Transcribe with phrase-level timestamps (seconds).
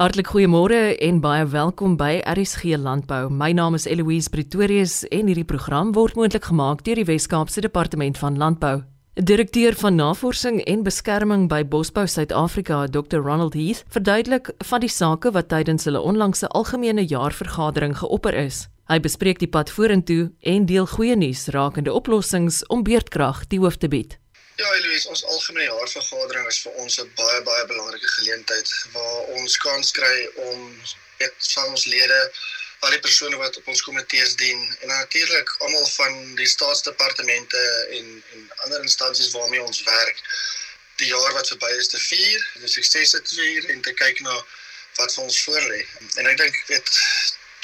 [0.00, 3.26] Hartlik goeiemôre en baie welkom by RSG Landbou.
[3.28, 8.16] My naam is Eloise Pretorius en hierdie program word moontlik gemaak deur die Wes-Kaapse Departement
[8.16, 8.86] van Landbou.
[9.20, 13.20] Direkteur van Navorsing en Beskerming by Bosbou Suid-Afrika, Dr.
[13.20, 18.70] Ronald Heath, verduidelik van die sake wat tydens hulle onlangse algemene jaarvergadering geopper is.
[18.88, 23.76] Hy bespreek die pad vorentoe en deel goeie nuus rakende oplossings om beerdkrag die hoof
[23.76, 24.16] te bied.
[24.56, 29.56] Ja, Louise, ons algemene jaarvergadering is vir ons 'n baie baie belangrike geleentheid waar ons
[29.56, 30.16] kans kry
[30.46, 30.58] om
[31.20, 32.18] met van ons lede,
[32.84, 37.62] al die persone wat op ons komitees dien en natuurlik almal van die staatsdepartemente
[37.98, 40.20] en en ander instansies waarmee ons werk,
[40.96, 44.36] die jaar wat verby is te vier, die suksese te vier en te kyk na
[45.00, 45.80] wat vir ons voorlê.
[46.16, 46.92] En ek dink dit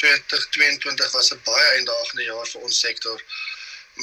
[0.00, 3.22] 2022 was 'n baie uitdagende jaar vir ons sektor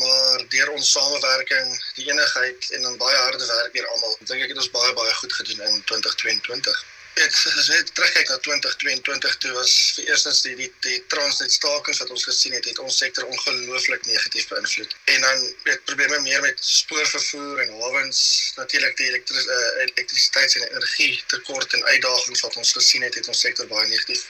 [0.02, 4.52] maar deur ons samewerking, die enigheid en dan baie harde werk deur almal, dink ek
[4.54, 6.84] het ons baie baie goed gedoen in 2022.
[7.16, 12.02] Dit is net terugkyk na 2022 toe was vir eerstens die die, die Transnet stakings
[12.04, 14.98] wat ons gesien het, het ons sektor ongelooflik negatief beïnvloed.
[15.14, 18.20] En dan het probleme meer met spoorvervoer en hawens,
[18.60, 23.32] natuurlik die elektris, uh, elektrisiteit en energie tekort en uitdagings wat ons gesien het, het
[23.32, 24.28] ons sektor baie negatief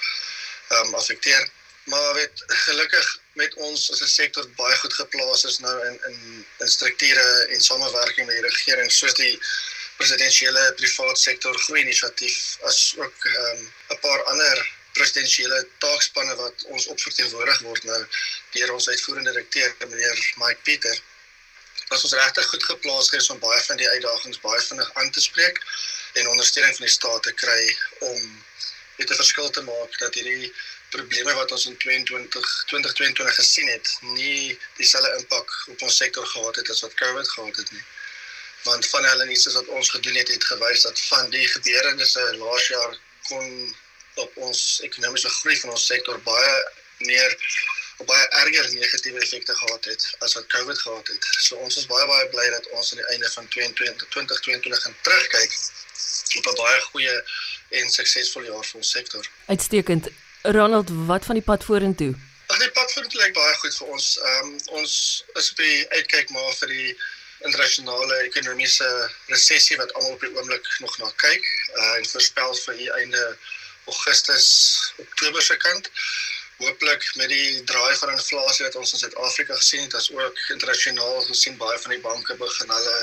[0.67, 1.50] ehm um, affekteer.
[1.86, 6.45] Maar weet gelukkig met ons as 'n sektor baie goed geplaas is nou in in
[6.59, 9.39] in strukture en samewerking met die regering soos die
[9.97, 14.58] presidensiële privaat sektor groei inisiatief as ook ehm, 'n um, paar ander
[14.97, 18.02] presidensiële taakspanne wat ons opverteenwoordig word nou
[18.56, 21.02] deur ons uitvoerende direkteur meneer Mike Pieter.
[21.89, 25.22] Ons is regtig goed geplaas gees om baie van die uitdagings baie vinnig aan te
[25.22, 25.61] spreek
[26.13, 28.44] en ondersteuning van die staat te kry om
[28.95, 30.53] dit 'n verskil te maak dat hierdie
[30.89, 36.55] probleme wat ons in 22 2022 gesien het, nie dieselfde impak op ons sektor gehad
[36.55, 37.85] het as wat COVID gehad het nie.
[38.63, 42.67] Want van hulle nuus wat ons gedoen het, het gewys dat van die gebeurtenisse laas
[42.67, 43.75] jaar kon
[44.13, 46.53] op ons ekonomiese groei van ons sektor baie
[46.97, 47.38] meer
[47.97, 51.27] op baie erger negatiewe effekte gehad het as wat COVID gehad het.
[51.47, 54.97] So ons is baie baie bly dat ons aan die einde van 2022 2022 gaan
[55.01, 55.53] terugkyk
[56.39, 57.16] op 'n baie goeie
[57.69, 59.27] en suksesvolle jaar vir ons sektor.
[59.45, 60.09] Uitstekend.
[60.41, 62.13] Ronald, wat van die pad vorentoe?
[62.47, 64.09] Ag, die pad vorentoe lyk baie goed vir ons.
[64.21, 64.95] Ehm um, ons
[65.41, 66.89] is by uitkyk maar vir die
[67.45, 68.87] internasionale ekonomiese
[69.31, 71.43] resessie wat almal op die oomblik nog na kyk
[71.75, 73.23] uh, en voorspel vir hier einde
[73.85, 74.47] Augustus,
[74.97, 75.89] Oktober se kant.
[76.57, 81.21] Hooplik met die draai van inflasie wat ons in Suid-Afrika gesien het, as ook internasionaal
[81.27, 82.99] gesien baie van die banke begin hulle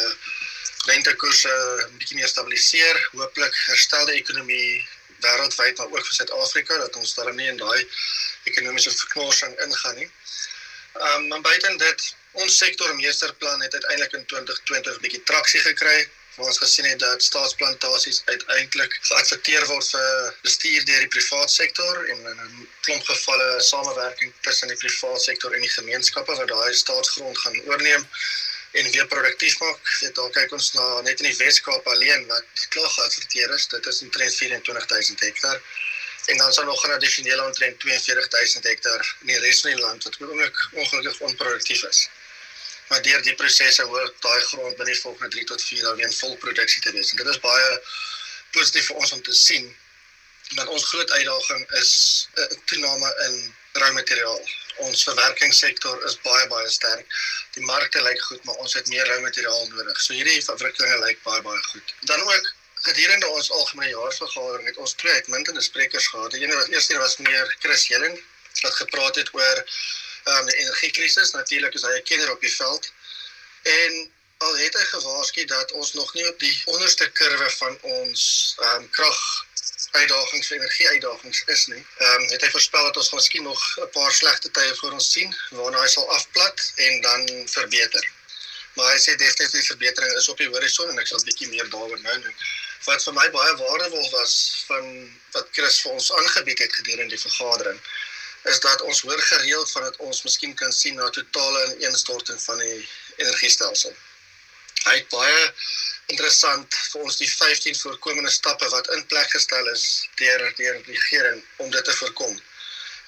[0.90, 1.52] rentekoerse
[1.88, 2.96] 'n bietjie meer stabiliseer.
[3.12, 4.88] Hooplik herstel die ekonomie
[5.24, 7.86] wêreldwyd maar ook vir Suid-Afrika dat ons daar nie in daai
[8.50, 10.10] ekonomiese verknorsing ingaan nie.
[10.92, 15.60] Ehm um, maar buiten dit, ons sektor meesterplan het uiteindelik in 2020 'n bietjie traksie
[15.60, 16.08] gekry.
[16.34, 22.04] Waar ons gesien het dat staatsplantasies uiteindelik geaksepteer word vir bestuur deur die private sektor
[22.12, 26.74] en in 'n klomp gevalle samewerking tussen die private sektor en die gemeenskappe wat daai
[26.74, 28.08] staatsgrond gaan oorneem
[28.72, 29.80] en weer produktief maak.
[30.00, 33.66] Dit daar kyk ons na net in die Weskaap alleen wat klaar geadverteer is.
[33.68, 35.60] Dit is omtrent 24000 hektaar.
[36.32, 40.04] En dan sal nog 'n addisionele omtrent 42000 hektaar in die res van die land
[40.04, 42.08] wat oomblik ongelukkig onproduktief is.
[42.88, 46.06] Maar deur die prosesse hoor daai grond binne die volgende 3 tot 4 jaar weer
[46.06, 47.10] in volproduksie te wees.
[47.10, 47.80] En dit is baie
[48.50, 49.76] positief vir ons om te sien.
[50.54, 51.92] Want ons groot uitdaging is
[52.36, 54.42] 'n toename in rou materiaal
[54.80, 57.06] ons verwerkingssektor is baie baie sterk.
[57.56, 60.00] Die markte lyk goed, maar ons het meer rou materiaal nodig.
[60.00, 61.94] So hierdie verwikkelinge lyk baie baie goed.
[62.10, 62.52] Dan ook
[62.86, 66.32] gedurende ons algemene jaarvergadering het ons twee uitmuntende sprekers gehad.
[66.34, 68.18] Die ene wat eers was meneer Chris Helling
[68.62, 71.32] wat gepraat het oor um, die energiekrisis.
[71.36, 72.90] Natuurlik is hy 'n kenner op die veld.
[73.62, 78.22] En al het hy gewaarsku dat ons nog nie op die onderste kurwe van ons
[78.58, 79.22] um, krag
[79.92, 81.84] uitdagings vir energie uitdagings is nie.
[81.98, 85.12] Ehm um, het hy voorspel dat ons miskien nog 'n paar slegte tye voor ons
[85.12, 88.10] sien waarna hy sal afplat en dan verbeter.
[88.74, 91.68] Maar hy sê definitief verbetering is op die horison en ek sal 'n bietjie meer
[91.74, 92.36] daaroor nou noem.
[92.84, 94.88] Wat vir my baie waardevol was van
[95.32, 97.80] wat Chris vir ons aangebied het gedurende die vergadering
[98.42, 102.58] is dat ons hoor gereeld van dat ons miskien kan sien na totale ineenstorting van
[102.58, 103.94] die energiestelsel.
[104.82, 105.52] Hy het baie
[106.12, 109.84] interessant vir ons die 15 voorkomende stappe wat in plek gestel is
[110.20, 112.40] deur deur die regering om dit te voorkom.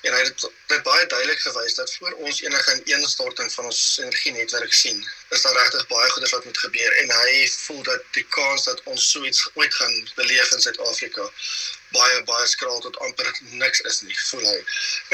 [0.04, 4.72] En hy het dit baie duidelik gewys dat voor ons enige ineenstorting van ons energienetwerk
[4.76, 4.98] sien,
[5.36, 8.82] is daar regtig baie goeders wat moet gebeur en hy voel dat die kans dat
[8.92, 11.24] ons so iets ooit gaan beleef in Suid-Afrika
[11.96, 14.58] baie baie skraal tot amper niks is nie, voel hy.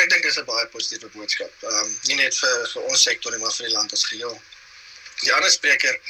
[0.02, 1.54] Ek dink dis 'n baie positiewe boodskap.
[1.62, 4.36] Ehm um, nie net vir vir ons sektor nie, maar vir die land as geheel.
[5.22, 6.00] Die ander spreker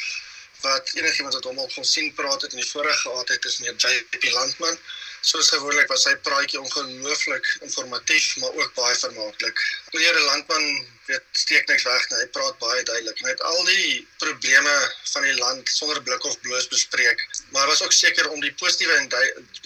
[0.63, 4.33] wat enigiemand wat hom al gesien praat het in die vorige het is meer JP
[4.33, 4.79] Landman
[5.21, 9.59] Soos gewoonlik was sy praatjie ongelooflik informatief, maar ook baie vermaaklik.
[9.93, 10.65] Meneer Landman
[11.11, 12.21] weet steek niks weg nie.
[12.23, 13.21] Hy praat baie duidelik.
[13.21, 14.77] Hy het al die probleme
[15.13, 18.97] van die land sonder blik of bloos bespreek, maar was ook seker om die positiewe
[18.97, 19.13] en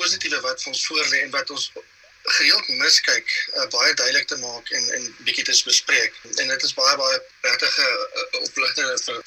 [0.01, 1.71] positiewe wat ons voorlê en wat ons
[2.25, 6.19] gereeld miskyk uh, baie duidelik te maak en en bietjie te bespreek.
[6.35, 7.89] En dit is baie baie opligtende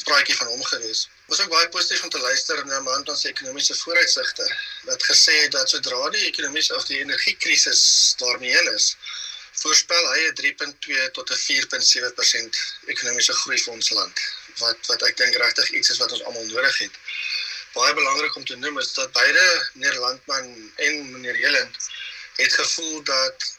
[0.10, 1.08] praatjie van hom gewees.
[1.28, 4.48] Was ook baie positief om te luister na man van sy ekonomiese vooruitsigte
[4.90, 7.82] wat gesê het dat sodra die ekonomiese of die energiekrisis
[8.22, 8.96] daarmee heen is,
[9.64, 12.62] voorspel hy 'n 3.2 tot 'n 4.7%
[12.94, 14.24] ekonomiese groei vir ons land.
[14.64, 16.96] Wat wat ek dink regtig iets is wat ons almal nodig het.
[17.74, 21.76] Baie belangrik om te noem is dat beide meneer Landman en meneer Jelend
[22.38, 23.57] het gevoel dat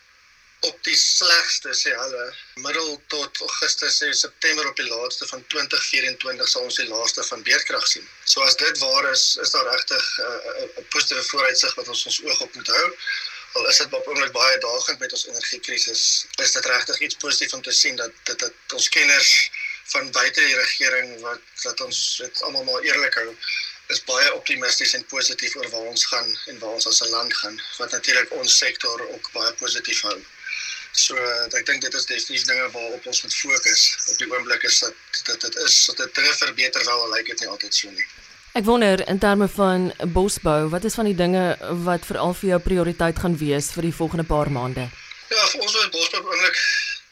[0.60, 2.24] op die slegste sê hulle
[2.64, 7.44] middel tot Augustus en September op die laaste van 2024 sal ons die laaste van
[7.46, 8.08] beerdkrag sien.
[8.24, 12.20] So as dit waar is, is daar regtig 'n uh, positiewe vooruitsig wat ons ons
[12.24, 12.86] oog op moet hou.
[13.52, 16.02] Al is dit op oomblik baie daagend met ons energiekrisis,
[16.42, 19.32] is dit regtig iets positief om te sien dat dit dat ons kenners
[19.94, 23.30] van buite die regering wat wat ons dit almal maar eerlik hou
[23.94, 27.34] is baie optimisties en positief oor waar ons gaan en waar ons as 'n land
[27.36, 30.18] gaan wat natuurlik ons sektor ook baie positief hou.
[30.92, 31.16] So
[31.58, 33.82] ek dink dit is definitief dinge waarop ons moet fokus.
[34.12, 34.94] Op die oomblik is dat
[35.26, 38.08] dit dit is dat dit terug verbeter wel lyk dit nie altyd so nie.
[38.58, 42.60] Ek wonder in terme van bosbou, wat is van die dinge wat veral vir jou
[42.60, 44.88] prioriteit gaan wees vir die volgende paar maande?
[45.28, 46.56] Ja, vir ons is bosbou oomblik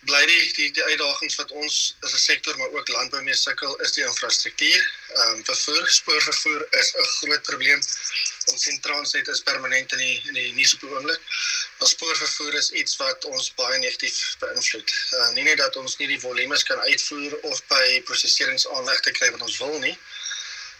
[0.06, 1.76] bly die die die uitdagings wat ons
[2.06, 4.82] as 'n sektor maar ook landbou mee sukkel is die infrastruktuur.
[5.14, 7.80] Ehm um, vervoer, spoorvervoer is 'n groot probleem.
[8.52, 11.20] Ons sien Transnet is permanent in die in die nuus op oomblik.
[11.78, 14.92] Maar spoorvervoer is iets wat ons baie negatief beïnvloed.
[15.12, 19.44] Uh, nie net dat ons nie die volumes kan uitvoer of by versekeringsaanlegte kry wat
[19.48, 19.96] ons wil nie,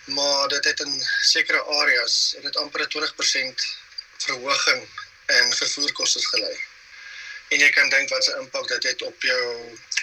[0.04, 0.94] maar dit het in
[1.32, 3.68] sekere areas het dit amper 20%
[4.28, 4.88] verhoging
[5.40, 6.56] in vervoerkoste gelei
[7.48, 9.42] en jy kan dink wat se impak dit het op jou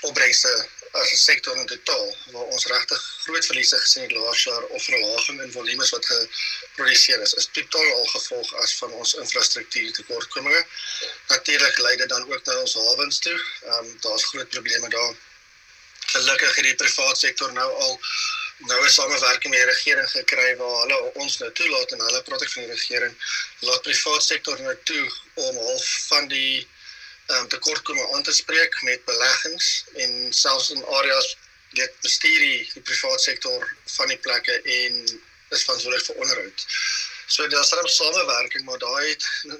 [0.09, 0.53] opbrengste
[0.93, 4.83] as 'n sektor in totaal waar ons regtig groot verliese gesien het laas jaar of
[4.83, 10.65] verlaging in volumes wat geproduseer is is totaal al gevolg as van ons infrastruktuur tekortkominge.
[11.27, 13.39] Natuurlik lei dit dan ook na ons hawens toe.
[13.39, 15.15] Ehm um, daar's groot probleme daar.
[16.13, 17.99] Gelukkig het die private sektor nou al
[18.57, 22.41] nou 'n samewerking met die regering gekry waar hulle ons nou toelaat en hulle praat
[22.41, 23.17] ek van die regering.
[23.59, 26.67] Laat private sektor nou toe om half van die
[27.27, 31.37] um, tekortkominge aan te spreek met beleggings en selfs in areas
[31.77, 34.99] weet bestuur die, private sektor van die plekke en
[35.53, 36.65] is verantwoordelik vir onderhoud.
[37.33, 39.15] So daar's dan 'n samewerking, maar daai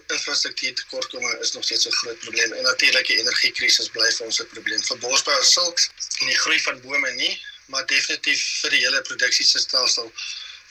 [0.08, 4.40] infrastruktuur tekortkominge is nog steeds 'n groot probleem en natuurlik die energiekrisis bly vir ons
[4.40, 5.90] 'n probleem vir bosbou en sulks
[6.20, 10.14] en die groei van bome nie, maar definitief vir die hele produksiestelsel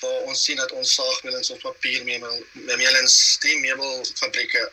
[0.00, 4.70] waar ons sien dat ons saagmeulens of papiermeulens, die meubelfabrieke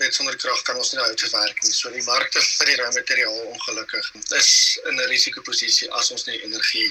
[0.00, 1.72] met sonder krag kan ons nie hout verwerk nie.
[1.76, 4.06] So die markte vir die rou materiaal ongelukkig
[4.38, 4.52] is
[4.88, 6.86] in 'n risikoposisie as ons nie energie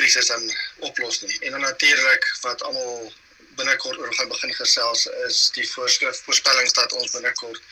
[0.00, 0.42] krisis dan
[0.88, 1.38] oplos nie.
[1.40, 3.12] En dan natuurlik wat almal
[3.60, 7.62] binnekort oor gaan begin gesels is die voorskrif voorspellings dat ons binnekort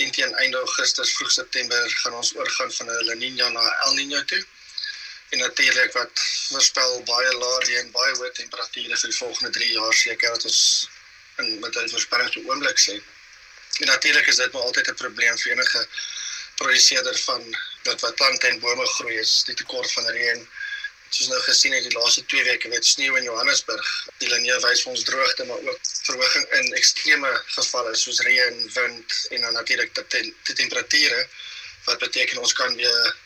[0.00, 3.94] teen teen einde Augustus vroeg September gaan ons oorgaan van 'n La Niña na El
[4.00, 4.42] Niño toe.
[5.36, 9.94] En natuurlik wat voorspel baie lae reën, baie hoë temperature vir die volgende 3 jaar
[9.94, 10.88] seker dat ons
[11.36, 13.00] in met die voorspellings op oomblik sê
[13.78, 15.86] En natuurlik is dit maar altyd 'n probleem vir enige
[16.54, 17.42] produseerder van
[17.82, 20.48] wat wat plante en bome groei is die tekort van reën.
[21.08, 23.88] Soos nou gesien het die laaste 2 weke met sneeu in Johannesburg.
[24.18, 29.18] Die linie wys vir ons droogte maar ook verhoging in ekstreme gevalle soos reën, wind
[29.30, 31.28] en dan natuurlik te, die temperature
[31.84, 33.16] wat beteken ons kan weer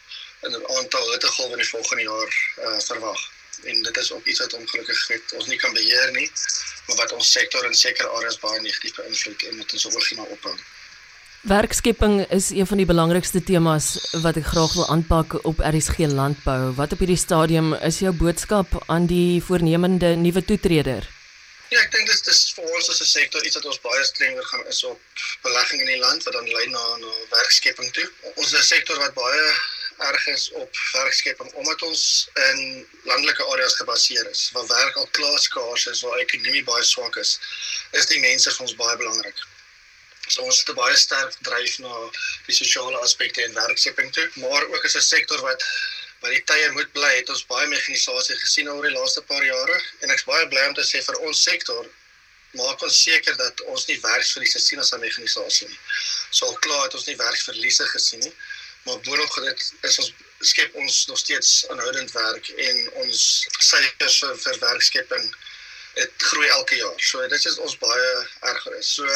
[0.42, 3.30] 'n aantal hittegolwe in die volgende jaar uh, verwag
[3.64, 6.30] en dit is ook iets wat ongelukkig het ons nie kan beheer nie
[6.86, 10.26] maar wat ons sektor in sekere areas baie negatief beïnvloed en moet ons oogie na
[10.34, 10.54] ophou.
[11.42, 13.86] Werkskepping is een van die belangrikste temas
[14.22, 16.70] wat ek graag wil aanpak op RSG landbou.
[16.78, 21.08] Wat op hierdie stadium is jou boodskap aan die voornemende nuwe toetreder?
[21.72, 24.44] Ja, ek dink dit is vir ons as 'n sektor iets wat ons baie strenger
[24.44, 25.00] gaan is op
[25.42, 28.08] belegging in die land wat dan lei na na werkskepping toe.
[28.36, 29.46] Ons is 'n sektor wat baie
[30.08, 32.02] erg is op werkskepping omdat ons
[32.48, 32.60] in
[33.10, 37.32] landelike areas gebaseer is waar werk al klaar skaars is waar ekonomie baie swak is
[38.00, 39.42] is die mense vir ons baie belangrik.
[40.28, 41.94] So ons het 'n baie sterk dryf na
[42.46, 45.64] die sosiale aspekte en werkskepping toe, maar ook as 'n sektor wat
[46.22, 49.82] by die tye moet bly, het ons baie mekanisasie gesien oor die laaste paar jare
[50.00, 51.90] en ek's baie bly om te sê vir ons sektor
[52.52, 55.78] maak ons seker dat ons nie werksverliese sien as aan mekanisasie nie.
[56.30, 58.34] So al klaar het ons nie werksverliese gesien nie
[58.84, 60.12] maar boonop dit is ons
[60.42, 63.20] skep ons nog steeds aanhoudend werk en ons
[63.58, 65.26] syfers vir, vir werkskepping
[65.94, 67.00] dit groei elke jaar.
[67.04, 68.12] So dit is ons baie
[68.50, 68.94] erger is.
[68.96, 69.08] So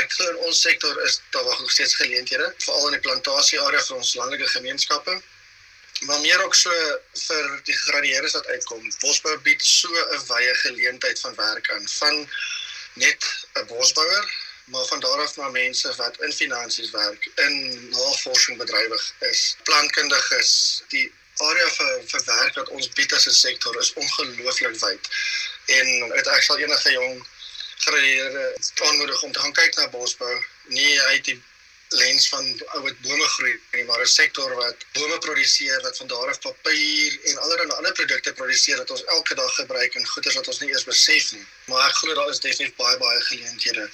[0.00, 3.82] ek glo in ons sektor is daar nog steeds geleenthede, veral in die plantasie area
[3.86, 5.14] vir ons landelike gemeenskappe.
[6.08, 6.72] Maar meer ook so
[7.20, 8.82] vir die gegradueerdes wat uitkom.
[9.00, 12.28] Bosbou bied so 'n wye geleentheid van werk aan van
[12.94, 14.32] net 'n bosbouer
[14.64, 20.82] maar van daar af na mense wat in finansies werk, in navorsing bedrywig is, plantkundiges,
[20.88, 25.08] die area vir vir werk wat ons bied as 'n sektor is ongelooflik wyd.
[25.66, 27.26] En dit ek sal enige jong
[27.84, 28.44] gradueerde
[28.74, 31.42] aanmoedig om te gaan kyk na bosbou, nie uit die
[31.88, 36.28] lens van ouet bome groei nie, maar 'n sektor wat bome produseer wat van daar
[36.28, 40.48] af papier en allerlei ander produkte produseer wat ons elke dag gebruik en goeder wat
[40.48, 41.46] ons nie eers besef nie.
[41.64, 43.90] Maar ek glo daar is definitief baie baie geleenthede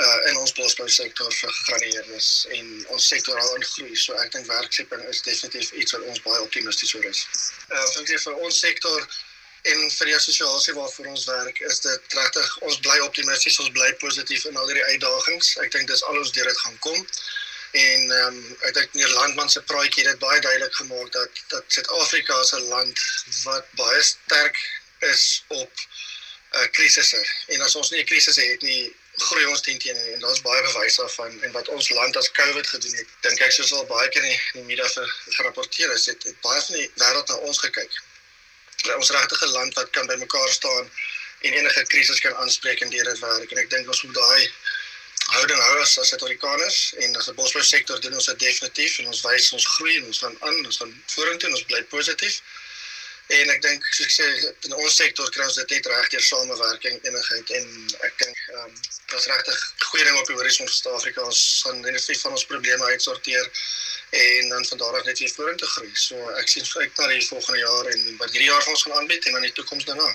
[0.00, 3.96] uh, in ons bosbou sektor vir gegradueerdes en ons sektor al in groei.
[3.96, 7.26] So ek dink werkskeping is definitief iets wat ons baie optimisties oor is.
[7.68, 9.10] Uh dink vir ons sektor
[9.70, 13.90] en vir die assosiasie waarvoor ons werk is dit regtig ons bly optimisties, ons bly
[14.00, 15.52] positief in al hierdie uitdagings.
[15.64, 17.00] Ek dink dis al ons deur dit gaan kom.
[17.80, 21.42] En ehm um, ek dink meneer Landman se praatjie het dit baie duidelik gemaak dat
[21.52, 23.04] dat Suid-Afrika as 'n land
[23.44, 24.56] wat baie sterk
[25.12, 25.70] is op
[26.56, 27.20] uh, krisisse.
[27.54, 28.96] En as ons nie 'n krisis het nie,
[29.28, 32.66] groei ons teen teen en daar's baie bewys daarvan en wat ons land as COVID
[32.66, 33.14] gedoen het.
[33.26, 36.60] Dink ek soos al baie keer in die media ver gerapporteer is, het, het baie
[36.66, 37.98] van die wêreld na ons gekyk.
[38.96, 40.90] Ons regtig 'n land wat kan bymekaar staan
[41.40, 44.52] en enige krisis kan aanspreek en deur dit werk en ek dink ons moet daai
[45.30, 49.22] houding hou as Suid-Afrikaners en as 'n bosbou sektor doen ons dit definitief en ons
[49.28, 52.40] wys ons groei en ons gaan aan, ons gaan vorentoe en ons bly positief.
[53.30, 54.26] En ek dink soos ek sê
[54.66, 57.68] in ons sektor kry ons dit net reg deur samewerking, enigheid en
[58.08, 58.72] ek dink ehm um,
[59.10, 59.60] daar's regtig
[59.90, 61.26] goeie ding op die horison vir Suid-Afrika.
[61.26, 63.46] Ons gaan net nie van ons probleme uitsorteer
[64.10, 65.92] en dan van daar af net weer vorentoe groei.
[65.94, 68.98] So ek sien uit na die volgende jaar en wat hierdie jaar vir ons gaan
[68.98, 70.10] aanbied en dan die toekoms daarna.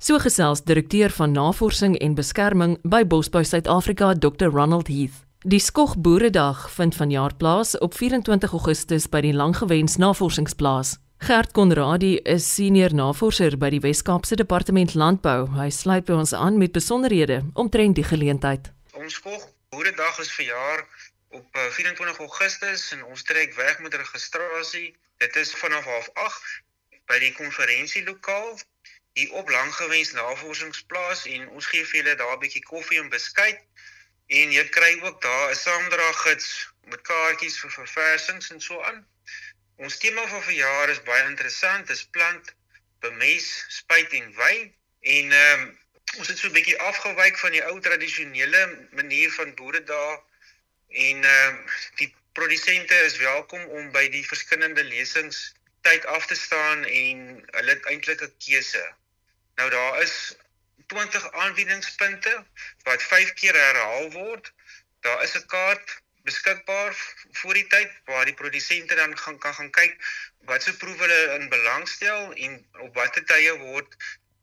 [0.00, 4.48] So gesels direkteur van navorsing en beskerming by Bosbou Suid-Afrika, Dr.
[4.52, 5.22] Ronald Heath.
[5.44, 10.96] Die Skog Boeredag vind vanjaar plaas op 24 Augustus by die Langgewens Navorsingsplaas.
[11.18, 15.46] Gert Konradi is senior navorser by die Wes-Kaapse Departement Landbou.
[15.56, 18.68] Hy sluit by ons aan met besonderhede omtrent die geleentheid.
[18.92, 20.84] Ons kog Boeredag is verjaar
[21.34, 24.92] op 24 eh, Augustus en ons trek weg met registrasie.
[25.22, 26.36] Dit is vanaf 08:30
[27.08, 28.58] by die konferensielokaal
[29.14, 33.60] hier op Langgewens Navorsingsplaas en ons gee vir julle daar 'n bietjie koffie en beskuit
[34.26, 39.06] en jy kry ook daar 'n saamdraaggids met kaartjies vir verversings en so aan.
[39.82, 42.50] Ons tema vir verjaar is baie interessant, dis plant,
[43.02, 44.52] bemes, spuit en wy
[45.14, 45.72] en ehm um,
[46.18, 48.60] ons het so 'n bietjie afgewyk van die ou tradisionele
[48.98, 50.20] manier van boere daar
[51.06, 51.58] en ehm um,
[52.02, 55.40] die produsente is welkom om by die verskillende lesings
[55.88, 57.26] tyd af te staan en
[57.58, 58.84] hulle het eintlik 'n keuse.
[59.58, 60.36] Nou daar is
[60.86, 62.44] 20 aanbiedingspunte
[62.86, 64.52] wat 5 keer herhaal word.
[65.00, 66.96] Daar is 'n kaart beskikbaar
[67.40, 69.96] voor die tyd waar die produsente dan gaan kan gaan kyk
[70.50, 73.96] wat se proewe hulle in belangstel en op watter tye word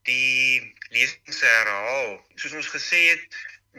[0.10, 2.16] die lesings herhaal.
[2.36, 3.26] Soos ons gesê het,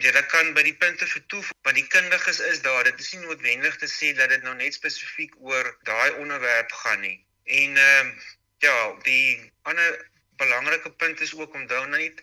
[0.03, 2.85] jy ja, kan by die punte vertoef want die kundiges is daar.
[2.89, 7.03] Dit is nie noodwendig te sê dat dit nou net spesifiek oor daai onderwerp gaan
[7.07, 7.19] nie.
[7.45, 8.31] En ehm uh,
[8.63, 12.23] ja, die ander belangrike punt is ook om dan net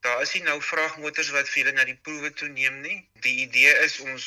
[0.00, 2.98] daar is nie nou vragmotors wat vir julle na die proewe toe neem nie.
[3.26, 4.26] Die idee is ons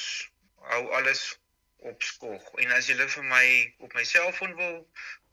[0.71, 1.37] hou alles
[1.77, 2.43] op skog.
[2.63, 3.47] En as julle vir my
[3.85, 4.77] op my selfoon wil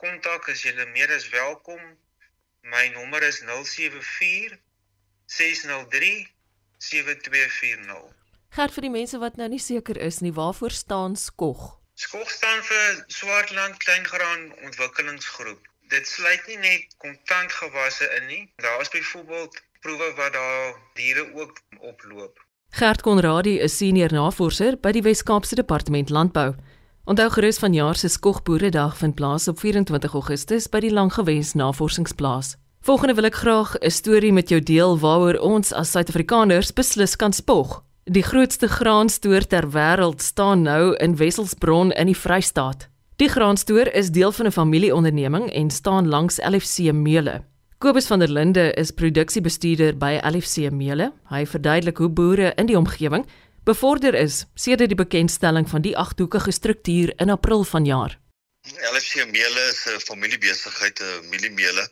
[0.03, 1.81] kontak, is julle meer as welkom.
[2.75, 4.59] My nommer is 074
[5.27, 6.29] 603
[6.79, 8.13] 7240.
[8.55, 11.73] Gert vir die mense wat nou nie seker is nie, waarvoor staan skog?
[11.99, 15.69] Skog staan vir Swartland Kleingraan Ontwikkelingsgroep.
[15.91, 18.43] Dit sluit nie net kontantgewasse in nie.
[18.63, 22.44] Daar is byvoorbeeld proewe wat daar diere ook oploop.
[22.75, 26.57] Gert Konradi is senior navorser by die Wes-Kaapse Departement Landbou.
[27.07, 32.57] Onthou gerus van jaar se Skogboeredag vind plaas op 24 Augustus by die Langgewens Navorsingsplaas.
[32.83, 37.33] Volgende wil ek graag 'n storie met jou deel waaroor ons as Suid-Afrikaners beslis kan
[37.33, 37.85] spog.
[38.11, 42.89] Die grootste graanstoor ter wêreld staan nou in Wesselsbron in die Vrystaat.
[43.17, 47.45] Die graanstoor is deel van 'n familieonderneming en staan langs LFC Meule.
[47.85, 51.11] Kobus van der Linde is produksiebestuurder by LFC Meule.
[51.29, 53.27] Hy verduidelik hoe boere in die omgewing
[53.69, 58.17] bevorder is sedert die bekendstelling van die agthoekige struktuur in April vanjaar.
[58.93, 61.85] LFC Meule is 'n familiebesigheid, 'n mieliemeule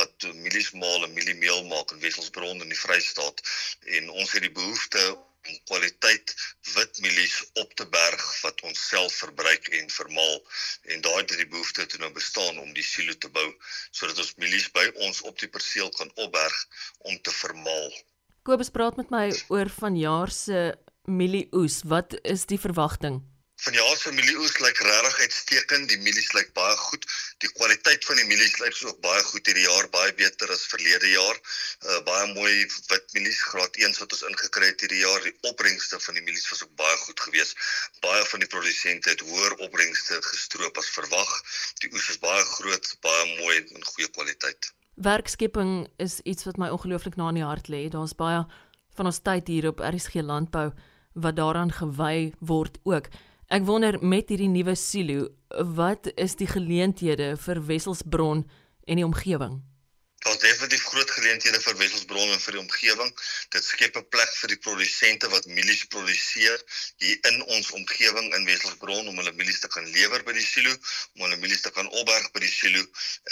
[0.00, 3.44] wat mielies maal en mieliemeel maak in Wesselsbron in die Vrystaat
[3.84, 6.34] en ons het die behoefte om kwaliteit
[6.74, 10.38] wit mielies op te berg wat ons self verbruik en vermaal
[10.94, 13.46] en daai het die behoefte toe nou bestaan om die silo te bou
[13.90, 16.56] sodat ons mielies by ons op die perseel kan opberg
[17.10, 17.92] om te vermaal.
[18.44, 20.64] Kobus praat met my oor vanjaar se
[21.08, 21.82] mielieoes.
[21.88, 23.22] Wat is die verwagting?
[23.62, 25.88] Vanjaar se mielieoes lyk regtig uitstekend.
[25.88, 27.06] Die mielies lyk baie goed.
[27.38, 31.10] Die kwaliteit van die mielies lyk ook baie goed hierdie jaar, baie beter as verlede
[31.12, 31.38] jaar.
[31.86, 32.52] Uh baie mooi
[32.90, 35.22] wit mielies, graad 1 wat ons ingekry het hierdie jaar.
[35.22, 37.58] Die opbrengste van die mielies was ook baie goed geweest.
[38.04, 41.34] Baie van die produsente het hoër opbrengste gestroop as verwag.
[41.84, 44.72] Die oes is baie groot, baie mooi en goeie kwaliteit.
[44.94, 47.86] Werkskepping is iets wat my ongelooflik na in die hart lê.
[47.90, 48.44] Daar's baie
[48.94, 50.72] van ons tyd hier op RSG Landbou
[51.14, 53.08] wat daaraan gewy word ook.
[53.54, 55.28] Ek wonder met hierdie nuwe silo,
[55.76, 58.40] wat is die geleenthede vir Wesselsbron
[58.90, 59.60] en die omgewing?
[60.24, 63.10] Daar's definitief groot geleenthede vir Wesselsbron en vir die omgewing.
[63.54, 66.62] Dit skep 'n plek vir die produsente wat mielies produseer
[67.04, 70.72] hier in ons omgewing in Wesselsbron om hulle mielies te kan lewer by die silo,
[71.16, 72.86] om hulle mielies te kan opberg by die silo.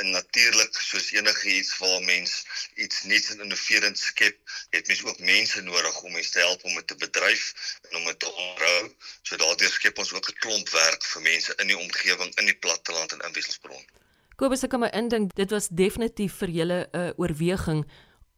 [0.04, 2.36] En natuurlik, soos enige iets waar mens
[2.84, 6.76] iets nuuts en innoverend skep, het mens ook mense nodig om mens te help om
[6.82, 7.48] dit te bedryf
[7.88, 8.84] en om dit te onderhou.
[9.22, 12.60] So daardeur skep ons ook 'n klomp werk vir mense in die omgewing in die
[12.68, 14.01] platteland en in Wesselsbron.
[14.42, 17.84] Kobus, ek kan my indink dit was definitief vir julle 'n uh, oorweging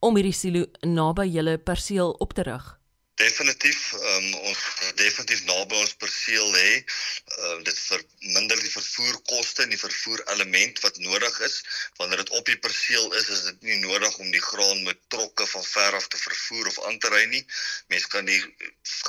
[0.04, 2.66] om hierdie silo naby julle perseel op te rig.
[3.22, 3.80] Definitief,
[4.10, 4.60] um, ons
[5.00, 6.68] definitief naby ons perseel lê.
[7.38, 11.56] Uh, dit verminder die vervoerkoste en die vervoer element wat nodig is.
[11.96, 15.48] Wanneer dit op die perseel is, is dit nie nodig om die graan met trokke
[15.56, 17.46] van ver af te vervoer of aan te ry nie.
[17.88, 18.42] Mens kan die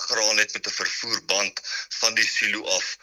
[0.07, 1.59] graan net met 'n vervoerband
[1.99, 2.95] van die silo af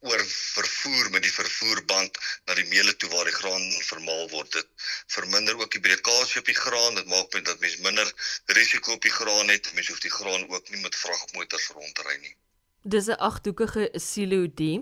[0.00, 4.52] oor vervoer met die vervoerband na die meule toe waar die graan vermaal word.
[4.52, 4.68] Dit
[5.12, 6.94] verminder ook die breekasie op die graan.
[6.94, 8.12] Dit maak met dat mens minder
[8.46, 9.72] risiko op die graan het.
[9.74, 12.34] Mens hoef die graan ook nie met vragmotors rond te ry nie.
[12.82, 14.80] Dis 'n agthoekige silo die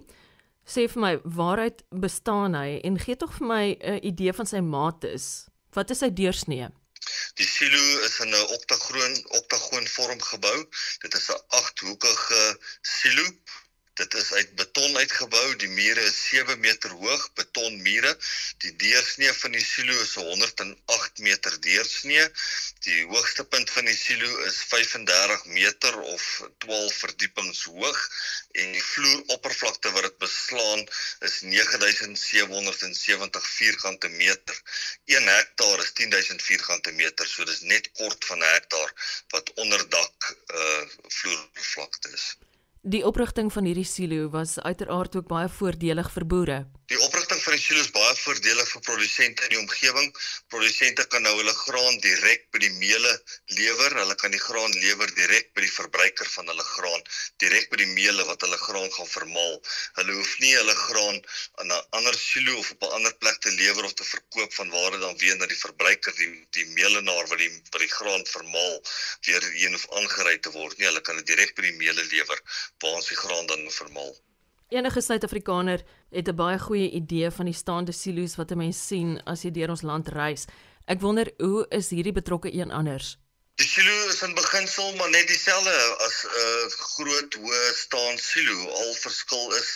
[0.69, 4.61] sê vir my waaruit bestaan hy en gee tog vir my 'n idee van sy
[4.61, 5.49] mates.
[5.73, 6.69] Wat is sy deursnee?
[7.35, 10.59] Die silo is in 'n oktagoon oktagoon vorm gebou.
[11.03, 13.27] Dit is 'n agthoekige silo
[13.99, 15.57] Dit is uit beton uitgebou.
[15.59, 18.13] Die mure is 7 meter hoog, betonmure.
[18.65, 22.29] Die deursnee van die silo is 108 meter deursnee.
[22.87, 26.29] Die hoogste punt van die silo is 35 meter of
[26.67, 27.99] 12 verdiepings hoog
[28.63, 30.87] en die vloeroppervlakte wat dit beslaan
[31.31, 34.63] is 9770 vierkante meter.
[35.19, 38.95] 1 hektaar is 10000 vierkante meter, so dis net kort van 'n hektaar
[39.35, 40.83] wat onderdak uh
[41.19, 42.37] vloeroppervlakte is.
[42.89, 46.59] Die oprigting van hierdie silo was uiteraard ook baie voordelig vir boere.
[46.89, 50.07] Die oprigting van die silo is baie voordelig vir produsente in die omgewing.
[50.49, 53.11] Produsente kan nou hulle graan direk by die meule
[53.59, 53.97] lewer.
[53.99, 57.05] Hulle kan die graan lewer direk by die verbruiker van hulle graan,
[57.45, 59.61] direk by die meule wat hulle graan gaan vermaal.
[59.99, 61.21] Hulle hoef nie hulle graan
[61.61, 64.73] aan 'n ander silo of op 'n ander plek te lewer of te verkoop van
[64.73, 68.25] waar dit dan weer na die verbruiker, die die meulenaar wat die by die graan
[68.25, 68.81] vermaal,
[69.29, 70.89] weer heen of aangery te word nie.
[70.89, 72.41] Hulle kan dit direk by die meule lewer
[72.83, 74.15] waar ons die graan dan vermaal.
[74.69, 79.21] Enige Suid-Afrikaner het 'n baie goeie idee van die staande silo's wat 'n mens sien
[79.25, 80.47] as jy deur ons land reis.
[80.85, 83.19] Ek wonder hoe is hierdie betrokke een anders?
[83.59, 85.73] Die silo is in beginsel maar net dieselfde
[86.07, 88.59] as 'n uh, groot hoë staan silo.
[88.83, 89.71] Al verskil is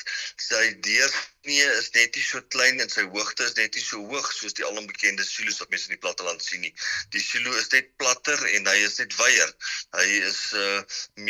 [0.45, 4.29] sy deursnee is net nie so klein en sy hoogte is net nie so hoog
[4.37, 6.73] soos die alombekende silo's wat mense in die platteland sien nie.
[7.17, 9.51] Die silo is net platter en hy is net wyer.
[9.99, 10.81] Hy is uh,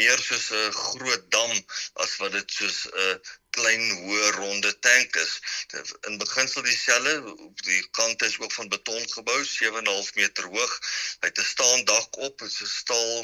[0.01, 1.57] meer soos 'n groot dam
[2.05, 3.17] as wat dit soos 'n uh,
[3.57, 5.33] klein hoë ronde tank is.
[6.09, 7.35] In beginsel dieselfde,
[7.67, 10.73] die kante is ook van beton gebou, 7.5 meter hoog.
[11.21, 13.21] Hy het 'n staan dak op, dit is 'n staal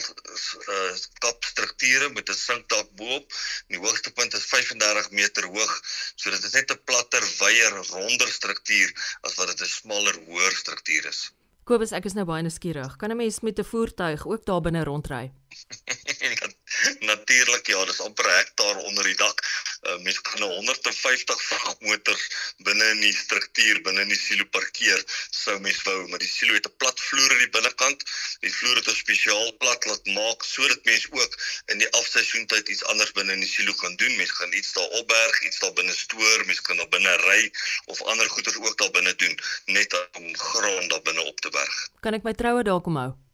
[0.75, 0.93] uh,
[1.25, 3.33] kapstrukture met 'n sinkdak bo-op.
[3.69, 5.81] Die hoogste punt is 35 meter hoog,
[6.15, 10.55] so dit is net 'n platter, wyer, ronder struktuur as wat dit 'n smaller, hoër
[10.57, 11.31] struktuur is.
[11.69, 12.97] Kobus, ek is nou baie nuuskierig.
[12.97, 15.33] Kan 'n mens met 'n voertuig ook daar binne rondry?
[17.01, 19.43] Natuurlik ja, dis amper 'n hektaar onder die dak.
[19.83, 22.25] Uh, mens kan 150 vragmotors
[22.67, 26.55] binne in die struktuur binne in die silo parkeer sou mens wou, maar die silo
[26.55, 28.03] het 'n plat vloer aan die binnekant.
[28.41, 32.85] Die vloer het 'n spesiaal plat laat maak sodat mens ook in die afseisoentyd iets
[32.85, 34.17] anders binne in die silo kan doen.
[34.17, 37.53] Mens kan iets daar opberg, iets daar binne stoor, mens kan daar binne ry
[37.85, 41.89] of ander goeder ook daar binne doen net om grond daar binne op te berg.
[42.01, 43.28] Kan ek my troue daar kom hou?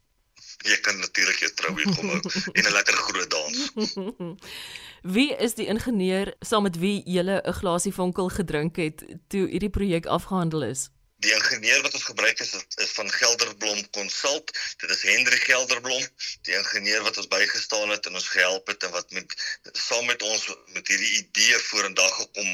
[0.65, 2.21] Jy kan natuurlik jou troue kom hou
[2.57, 3.57] en 'n lekker groot dans.
[5.15, 9.69] wie is die ingenieur saam met wie jy 'n glasie vonkel gedrink het toe hierdie
[9.69, 10.89] projek afgehandel is?
[11.25, 12.51] Die ingenieur wat ons gebruik is
[12.85, 14.51] is van Gelderblom Consult.
[14.81, 16.03] Dit is Hendrik Gelderblom,
[16.41, 19.37] die ingenieur wat ons bygestaan het en ons gehelp het en wat met
[19.71, 22.51] saam met ons met hierdie idee vorendag gekom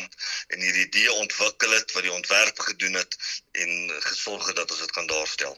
[0.48, 3.18] en hierdie idee ontwikkel het wat die ontwerp gedoen het
[3.52, 3.76] en
[4.12, 5.58] gesorg het dat ons dit kan daarstel.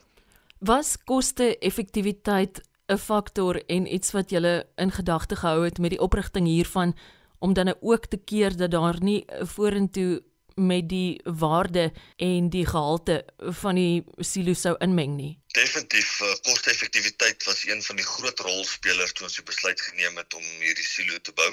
[0.63, 6.47] Was koste-effektiwiteit 'n faktor en iets wat jy in gedagte gehou het met die oprigting
[6.47, 6.95] hiervan
[7.39, 10.23] om dan ook te keer dat daar nie vorentoe
[10.55, 15.39] met die waarde en die gehalte van die silo sou inmeng nie.
[15.53, 20.33] Definitief uh, koste-effektiwiteit was een van die groot rolspelers toe ons die besluit geneem het
[20.33, 21.49] om hierdie silo te bou.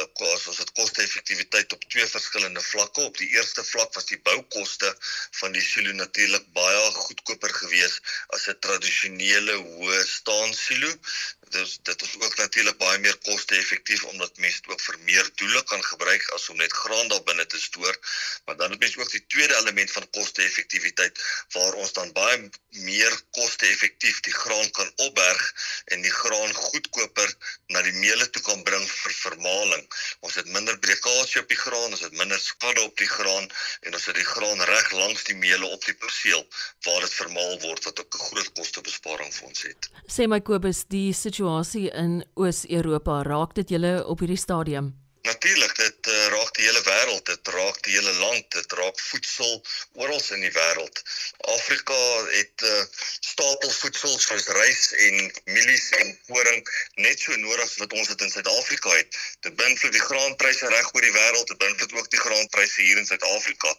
[0.00, 3.06] Uh ons het koste-effektiwiteit op twee verskillende vlakke.
[3.08, 4.92] Op die eerste vlak was die boukoste
[5.40, 10.92] van die silo natuurlik baie goedkoper geweest as 'n tradisionele hoë staan silo
[11.52, 15.62] dis dit is ook natuurlik baie meer koste-effektief omdat mense dit ook vir meer doele
[15.70, 17.96] kan gebruik as om net graan daar binne te stoor.
[18.44, 21.20] Maar dan het mens ook die tweede element van koste-effektiwiteit
[21.56, 22.50] waar ons dan baie
[22.88, 25.42] meer koste-effektief die graan kan opberg
[25.84, 27.34] en die graan goedkoper
[27.74, 29.84] na die meule toe kan bring vir vermaling.
[30.20, 33.50] Ons het minder breekasie op die graan, ons het minder skade op die graan
[33.82, 36.46] en ons het die graan reg langs die meule op die perseel
[36.88, 39.90] waar dit vermaal word wat ook 'n groot kostebesparing vir ons het.
[40.08, 41.41] Sê my Kobus, die situasie
[41.90, 44.92] in Oos-Europa raak dit julle op hierdie stadium?
[45.22, 49.52] Natuurlik, dit uh, raak die hele wêreld, dit raak die hele land, dit raak voedsel
[50.02, 51.02] oral in die wêreld.
[51.54, 51.98] Afrika
[52.32, 52.80] het uh,
[53.30, 56.66] stapelvoedsel soos rys en mielies en koring
[57.06, 59.20] net so nodig wat ons dit in Suid-Afrika het.
[59.46, 63.06] Dit beïnvloed die graanpryse reg oor die wêreld, dit beïnvloed ook die graanpryse hier in
[63.06, 63.76] Suid-Afrika.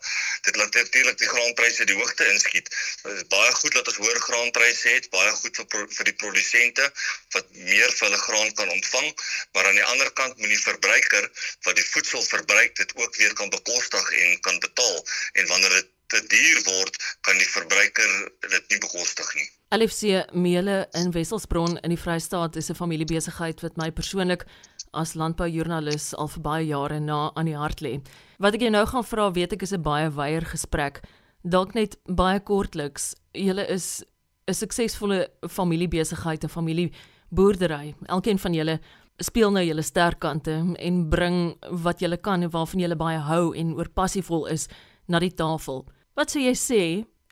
[0.47, 2.71] Dit laat natuurlik die graanpryse die hoogte inskiet.
[3.03, 6.87] Dit is baie goed dat ons hoër graanpryse het, baie goed vir vir die produsente
[7.35, 9.11] wat meer vir hulle graan kan ontvang,
[9.51, 11.31] maar aan die ander kant moet die verbruiker
[11.65, 14.99] wat die voedsel verbruik dit ook weer kan bekostig en kan betaal
[15.33, 18.11] en wanneer dit te duur word kan die verbruiker
[18.49, 19.47] dit nie bekostig nie.
[19.73, 24.45] LFC Meule in Wesselsbron in die Vrystaat is 'n familiebesigheid wat my persoonlik
[24.93, 28.01] as landboujoernalis al vir baie jare na aan die hart lê.
[28.37, 31.01] Wat ek jou nou gaan vra, weet ek is 'n baie wyeer gesprek.
[31.43, 33.15] Dalk net baie kortliks.
[33.33, 34.03] Julle is
[34.47, 37.95] 'n suksesvolle familiebesigheid en familieboerdery.
[38.05, 38.79] Elkeen van julle
[39.21, 43.53] speel nou julle sterk kante en bring wat julle kan en waarvan julle baie hou
[43.55, 44.67] en oor passievol is
[45.07, 45.83] na die tafel.
[46.17, 46.81] Wat sou jy sê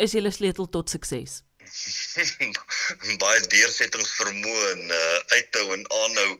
[0.02, 1.42] is julle sleutel tot sukses?
[3.22, 6.32] baie deursettingsvermoë en uh, uithou en aanhou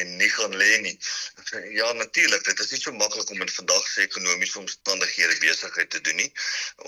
[0.00, 0.94] en nie gaan lê nie.
[1.76, 6.00] Ja, natuurlik, dit is nie so maklik om in vandag se ekonomiese omstandighede besigheid te
[6.06, 6.28] doen nie.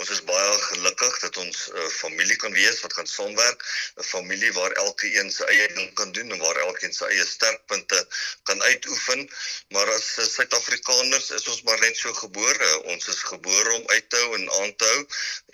[0.01, 3.65] Ons is baie gelukkig dat ons 'n uh, familie kan wees wat kan saamwerk,
[4.01, 8.01] 'n familie waar elkeen sy eie ding kan doen en waar elkeen sy eie sterkpunte
[8.43, 9.29] kan uitoefen.
[9.69, 12.71] Maar as uh, Suid-Afrikaners is ons maar net so gebore.
[12.95, 15.07] Ons is gebore om uit te hou en aan te hou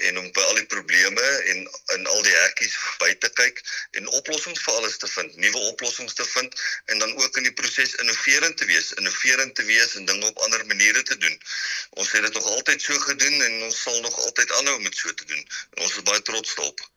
[0.08, 3.62] en om by al die probleme en in al die hekkies by te kyk
[4.00, 6.54] en oplossings vir alles te vind, nuwe oplossings te vind
[6.86, 10.38] en dan ook in die proses innoverend te wees, innoverend te wees en dinge op
[10.46, 11.36] ander maniere te doen.
[11.90, 14.96] Ons het dit nog altyd so gedoen en ons sal nog altyd aanhou om dit
[14.96, 15.44] so te doen.
[15.76, 16.88] En ons is baie trots daarop.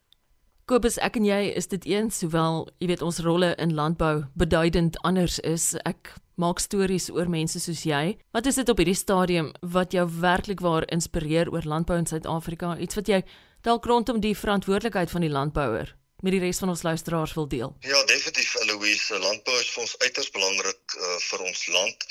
[0.72, 4.96] Kobus, ek en jy is dit eens, sowel jy weet ons rolle in landbou beduidend
[5.04, 5.74] anders is.
[5.84, 8.15] Ek maak stories oor mense soos jy.
[8.32, 12.78] Wat is dit op hierdie stadium wat jou werklik waar inspireer oor landbou in Suid-Afrika?
[12.80, 13.19] Iets wat jy
[13.63, 17.76] dalk rondom die verantwoordelikheid van die landbouer met die res van ons luisteraars wil deel.
[17.84, 18.52] Ja, definitief
[18.84, 22.02] Louise, landbou is vir ons uiters belangrik uh, vir ons land.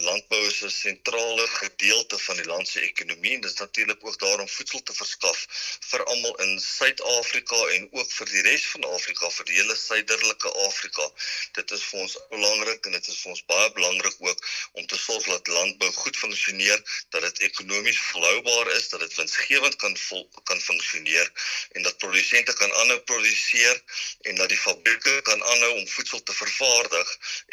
[0.00, 4.16] Landbou is 'n sentrale gedeelte van die land se ekonomie en dit is natuurlik ook
[4.22, 5.42] daarom voedsel te verskaf
[5.90, 10.54] vir almal in Suid-Afrika en ook vir die res van Afrika, vir die hele suiderlike
[10.62, 11.10] Afrika.
[11.58, 15.00] Dit is vir ons belangrik en dit is vir ons baie belangrik ook om te
[15.04, 20.24] sorg dat landbou goed funksioneer, dat dit ekonomies volhoubaar is, dat dit winsgewend kan vol,
[20.48, 21.28] kan funksioneer
[21.76, 23.84] en dat produsente kan aanhou produseer
[24.32, 27.08] en dat die fabrieke kan aanhou om voedsel te vervaardig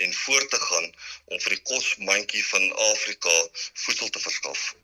[0.05, 0.87] en voort te gaan
[1.25, 3.35] om vir die kosmandjie van Afrika
[3.85, 4.75] voedsel te verskaf.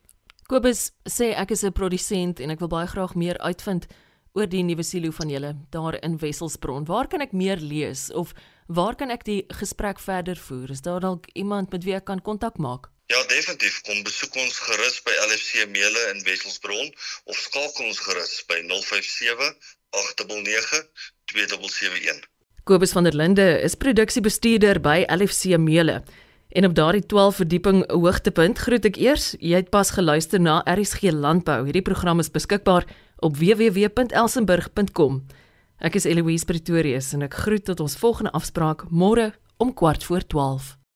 [0.46, 3.88] Kobus sê ek is 'n produsent en ek wil baie graag meer uitvind
[4.36, 6.86] oor die nuwe silo van julle daar in Wesselsbron.
[6.86, 8.34] Waar kan ek meer lees of
[8.68, 10.72] waar kan ek die gesprek verder voer?
[10.72, 12.90] Is daar dalk iemand met wie ek kan kontak maak?
[13.08, 13.82] Ja, definitief.
[13.82, 16.94] Kom besoek ons gerus by LFC Meule in Wesselsbron
[17.26, 19.54] of skakel ons gerus by 057
[19.96, 20.90] 899
[22.66, 26.00] Kobus van der Linde is produksiebestuurder by LFC Meule.
[26.50, 31.12] En op daardie 12 verdieping hoogtepunt groet ek eers, jy het pas geluister na RSG
[31.14, 31.60] Landbou.
[31.68, 32.88] Hierdie program is beskikbaar
[33.22, 35.20] op www.elsenburg.com.
[35.78, 39.30] Ek is Eloise Pretorius en ek groet tot ons volgende afspraak môre
[39.62, 40.85] om 12:15.